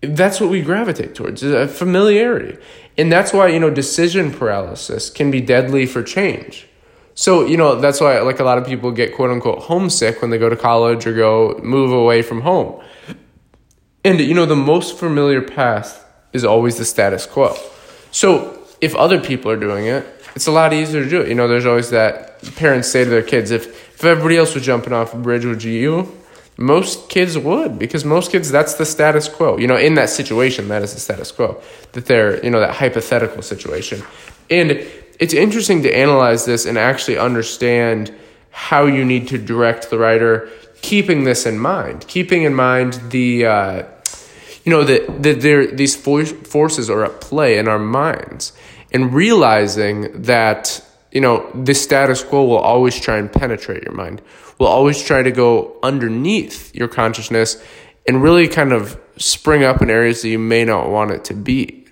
that's 0.00 0.40
what 0.40 0.48
we 0.48 0.62
gravitate 0.62 1.14
towards 1.14 1.42
is 1.42 1.76
familiarity, 1.76 2.56
and 2.96 3.12
that's 3.12 3.34
why 3.34 3.48
you 3.48 3.60
know 3.60 3.68
decision 3.68 4.32
paralysis 4.32 5.10
can 5.10 5.30
be 5.30 5.42
deadly 5.42 5.84
for 5.84 6.02
change 6.02 6.66
so, 7.14 7.46
you 7.46 7.56
know, 7.56 7.80
that's 7.80 8.00
why 8.00 8.18
like 8.20 8.40
a 8.40 8.44
lot 8.44 8.58
of 8.58 8.66
people 8.66 8.90
get 8.90 9.14
quote 9.14 9.30
unquote 9.30 9.60
homesick 9.60 10.20
when 10.20 10.30
they 10.30 10.38
go 10.38 10.48
to 10.48 10.56
college 10.56 11.06
or 11.06 11.12
go 11.12 11.60
move 11.62 11.92
away 11.92 12.22
from 12.22 12.40
home. 12.40 12.82
And 14.04 14.20
you 14.20 14.34
know, 14.34 14.46
the 14.46 14.56
most 14.56 14.98
familiar 14.98 15.40
path 15.40 16.04
is 16.32 16.44
always 16.44 16.76
the 16.76 16.84
status 16.84 17.24
quo. 17.26 17.56
So, 18.10 18.60
if 18.80 18.94
other 18.96 19.20
people 19.20 19.50
are 19.50 19.56
doing 19.56 19.86
it, 19.86 20.04
it's 20.34 20.46
a 20.46 20.52
lot 20.52 20.72
easier 20.72 21.04
to 21.04 21.08
do 21.08 21.20
it. 21.22 21.28
You 21.28 21.34
know, 21.34 21.48
there's 21.48 21.64
always 21.64 21.90
that 21.90 22.42
parents 22.56 22.88
say 22.88 23.04
to 23.04 23.10
their 23.10 23.22
kids, 23.22 23.50
if 23.50 23.66
if 23.94 24.04
everybody 24.04 24.36
else 24.36 24.54
was 24.54 24.64
jumping 24.64 24.92
off 24.92 25.14
a 25.14 25.16
bridge, 25.16 25.44
would 25.44 25.62
you? 25.62 26.12
Most 26.56 27.08
kids 27.08 27.36
would, 27.36 27.78
because 27.78 28.04
most 28.04 28.30
kids, 28.30 28.50
that's 28.50 28.74
the 28.74 28.84
status 28.84 29.28
quo. 29.28 29.56
You 29.56 29.66
know, 29.66 29.76
in 29.76 29.94
that 29.94 30.10
situation, 30.10 30.68
that 30.68 30.82
is 30.82 30.94
the 30.94 31.00
status 31.00 31.32
quo. 31.32 31.60
That 31.92 32.06
they're, 32.06 32.44
you 32.44 32.50
know, 32.50 32.60
that 32.60 32.74
hypothetical 32.74 33.42
situation. 33.42 34.02
And 34.50 34.86
it's 35.20 35.34
interesting 35.34 35.82
to 35.82 35.96
analyze 35.96 36.44
this 36.44 36.66
and 36.66 36.76
actually 36.76 37.18
understand 37.18 38.14
how 38.50 38.86
you 38.86 39.04
need 39.04 39.28
to 39.28 39.38
direct 39.38 39.90
the 39.90 39.98
writer, 39.98 40.48
keeping 40.80 41.24
this 41.24 41.46
in 41.46 41.58
mind, 41.58 42.06
keeping 42.06 42.42
in 42.42 42.54
mind 42.54 42.94
the 43.10 43.46
uh, 43.46 43.82
you 44.64 44.70
know 44.70 44.84
that 44.84 45.22
that 45.22 45.40
there 45.40 45.66
these 45.66 45.96
forces 45.96 46.88
are 46.88 47.04
at 47.04 47.20
play 47.20 47.58
in 47.58 47.68
our 47.68 47.78
minds, 47.78 48.52
and 48.92 49.12
realizing 49.12 50.22
that 50.22 50.84
you 51.10 51.20
know 51.20 51.50
the 51.54 51.74
status 51.74 52.22
quo 52.22 52.44
will 52.44 52.58
always 52.58 52.98
try 52.98 53.18
and 53.18 53.32
penetrate 53.32 53.82
your 53.82 53.92
mind, 53.92 54.22
will 54.58 54.68
always 54.68 55.02
try 55.02 55.22
to 55.22 55.30
go 55.30 55.76
underneath 55.82 56.74
your 56.74 56.88
consciousness, 56.88 57.62
and 58.06 58.22
really 58.22 58.48
kind 58.48 58.72
of 58.72 58.98
spring 59.16 59.62
up 59.64 59.82
in 59.82 59.90
areas 59.90 60.22
that 60.22 60.28
you 60.28 60.38
may 60.38 60.64
not 60.64 60.90
want 60.90 61.10
it 61.10 61.24
to 61.24 61.34
be. 61.34 61.83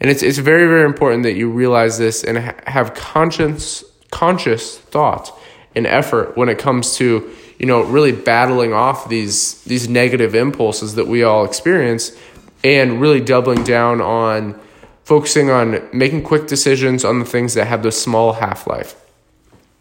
And 0.00 0.10
it's, 0.10 0.22
it's 0.22 0.38
very, 0.38 0.66
very 0.66 0.84
important 0.84 1.24
that 1.24 1.34
you 1.34 1.50
realize 1.50 1.98
this 1.98 2.22
and 2.22 2.38
ha- 2.38 2.54
have 2.66 2.94
conscious, 2.94 3.84
conscious 4.10 4.78
thought 4.78 5.36
and 5.74 5.86
effort 5.86 6.36
when 6.36 6.48
it 6.48 6.58
comes 6.58 6.96
to, 6.96 7.30
you 7.58 7.66
know, 7.66 7.82
really 7.82 8.12
battling 8.12 8.72
off 8.72 9.08
these, 9.08 9.62
these 9.64 9.88
negative 9.88 10.34
impulses 10.34 10.94
that 10.94 11.06
we 11.06 11.22
all 11.22 11.44
experience 11.44 12.16
and 12.64 13.00
really 13.00 13.20
doubling 13.20 13.64
down 13.64 14.00
on 14.00 14.58
focusing 15.04 15.50
on 15.50 15.88
making 15.92 16.22
quick 16.22 16.46
decisions 16.46 17.04
on 17.04 17.18
the 17.18 17.24
things 17.24 17.54
that 17.54 17.66
have 17.66 17.82
the 17.82 17.90
small 17.90 18.34
half 18.34 18.66
life. 18.66 18.94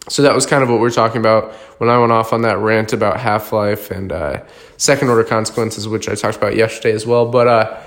So 0.10 0.22
that 0.22 0.34
was 0.34 0.46
kind 0.46 0.64
of 0.64 0.70
what 0.70 0.80
we 0.80 0.88
are 0.88 0.92
talking 0.92 1.20
about 1.20 1.52
when 1.80 1.90
I 1.90 1.98
went 2.00 2.14
off 2.14 2.32
on 2.32 2.44
that 2.44 2.58
rant 2.60 2.94
about 2.94 3.20
half 3.20 3.52
life 3.52 3.92
and 3.92 4.12
uh, 4.12 4.44
second 4.78 5.10
order 5.10 5.26
consequences, 5.26 5.86
which 5.86 6.08
I 6.08 6.16
talked 6.16 6.38
about 6.38 6.56
yesterday 6.56 6.94
as 6.94 7.06
well. 7.06 7.30
But 7.30 7.48
uh, 7.48 7.82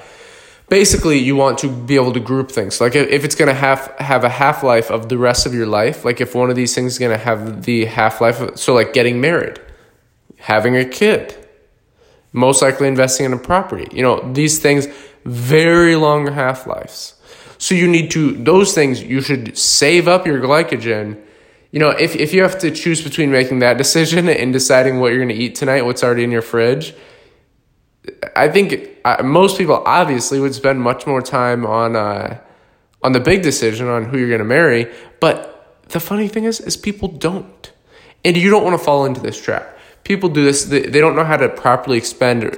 basically 0.70 1.18
you 1.18 1.36
want 1.36 1.58
to 1.58 1.68
be 1.68 1.96
able 1.96 2.12
to 2.12 2.20
group 2.20 2.50
things. 2.50 2.80
Like 2.80 2.94
if 2.94 3.24
it's 3.24 3.34
going 3.34 3.48
to 3.48 3.60
have 3.68 3.92
have 3.98 4.24
a 4.24 4.30
half-life 4.30 4.90
of 4.90 5.10
the 5.10 5.18
rest 5.18 5.44
of 5.44 5.52
your 5.52 5.66
life 5.66 6.04
like 6.04 6.20
if 6.22 6.34
one 6.34 6.48
of 6.48 6.56
these 6.56 6.74
things 6.74 6.92
is 6.92 6.98
going 6.98 7.12
to 7.12 7.22
have 7.22 7.64
the 7.64 7.84
half-life 7.84 8.56
so 8.56 8.72
like 8.74 8.92
getting 8.92 9.20
married 9.20 9.60
having 10.38 10.74
a 10.76 10.84
kid 10.84 11.36
most 12.32 12.62
likely 12.62 12.88
investing 12.88 13.26
in 13.26 13.32
a 13.34 13.38
property 13.38 13.86
you 13.92 14.02
know 14.02 14.32
these 14.32 14.58
things 14.58 14.86
very 15.24 15.96
long 15.96 16.26
half-lives. 16.26 17.14
So 17.58 17.74
you 17.74 17.88
need 17.88 18.10
to 18.12 18.32
those 18.32 18.74
things 18.74 19.02
you 19.02 19.20
should 19.20 19.56
save 19.56 20.08
up 20.08 20.26
your 20.26 20.40
glycogen. 20.40 21.20
You 21.72 21.78
know, 21.78 21.90
if, 21.90 22.16
if 22.16 22.32
you 22.32 22.42
have 22.42 22.58
to 22.60 22.70
choose 22.70 23.02
between 23.02 23.30
making 23.30 23.60
that 23.60 23.76
decision 23.78 24.28
and 24.28 24.52
deciding 24.52 24.98
what 24.98 25.08
you're 25.08 25.24
going 25.24 25.28
to 25.28 25.34
eat 25.34 25.54
tonight, 25.54 25.82
what's 25.82 26.02
already 26.02 26.24
in 26.24 26.30
your 26.30 26.42
fridge, 26.42 26.94
I 28.36 28.48
think 28.48 28.88
uh, 29.04 29.22
most 29.22 29.58
people 29.58 29.82
obviously 29.86 30.40
would 30.40 30.54
spend 30.54 30.80
much 30.80 31.06
more 31.06 31.22
time 31.22 31.66
on 31.66 31.96
uh, 31.96 32.38
on 33.02 33.12
the 33.12 33.20
big 33.20 33.42
decision 33.42 33.88
on 33.88 34.04
who 34.04 34.18
you're 34.18 34.28
going 34.28 34.40
to 34.40 34.44
marry. 34.44 34.90
But 35.20 35.82
the 35.88 36.00
funny 36.00 36.28
thing 36.28 36.44
is, 36.44 36.60
is 36.60 36.76
people 36.76 37.08
don't, 37.08 37.72
and 38.24 38.36
you 38.36 38.50
don't 38.50 38.64
want 38.64 38.78
to 38.78 38.84
fall 38.84 39.06
into 39.06 39.20
this 39.20 39.40
trap 39.40 39.78
people 40.04 40.28
do 40.28 40.44
this 40.44 40.64
they, 40.64 40.80
they 40.80 41.00
don't 41.00 41.14
know 41.14 41.24
how 41.24 41.36
to 41.36 41.48
properly 41.48 41.98
expend 41.98 42.44
uh, 42.44 42.48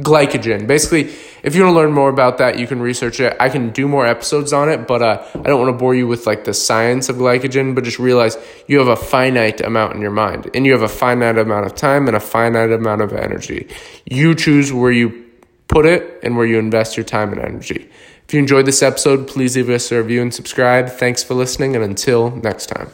glycogen. 0.00 0.66
Basically 0.66 1.12
if 1.42 1.54
you 1.54 1.62
want 1.62 1.74
to 1.74 1.76
learn 1.80 1.92
more 1.92 2.08
about 2.08 2.38
that 2.38 2.58
you 2.58 2.66
can 2.66 2.80
research 2.80 3.20
it. 3.20 3.36
I 3.40 3.48
can 3.48 3.70
do 3.70 3.88
more 3.88 4.06
episodes 4.06 4.52
on 4.52 4.68
it 4.68 4.86
but 4.86 5.02
uh, 5.02 5.24
i 5.34 5.42
don't 5.42 5.60
want 5.60 5.72
to 5.72 5.78
bore 5.78 5.94
you 5.94 6.06
with 6.06 6.26
like 6.26 6.44
the 6.44 6.54
science 6.54 7.08
of 7.08 7.16
glycogen 7.16 7.74
but 7.74 7.84
just 7.84 7.98
realize 7.98 8.36
you 8.66 8.78
have 8.78 8.88
a 8.88 8.96
finite 8.96 9.60
amount 9.60 9.94
in 9.94 10.00
your 10.00 10.10
mind 10.10 10.50
and 10.54 10.66
you 10.66 10.72
have 10.72 10.82
a 10.82 10.88
finite 10.88 11.38
amount 11.38 11.66
of 11.66 11.74
time 11.74 12.06
and 12.06 12.16
a 12.16 12.20
finite 12.20 12.72
amount 12.72 13.00
of 13.00 13.12
energy. 13.12 13.68
You 14.04 14.34
choose 14.34 14.72
where 14.72 14.92
you 14.92 15.24
put 15.68 15.86
it 15.86 16.20
and 16.22 16.36
where 16.36 16.46
you 16.46 16.58
invest 16.58 16.96
your 16.96 17.04
time 17.04 17.32
and 17.32 17.40
energy. 17.40 17.90
If 18.26 18.34
you 18.34 18.40
enjoyed 18.40 18.66
this 18.66 18.82
episode 18.82 19.28
please 19.28 19.56
leave 19.56 19.70
us 19.70 19.90
a 19.92 19.98
review 20.02 20.22
and 20.22 20.34
subscribe. 20.34 20.88
Thanks 20.88 21.22
for 21.22 21.34
listening 21.34 21.74
and 21.76 21.84
until 21.84 22.30
next 22.30 22.66
time 22.66 22.90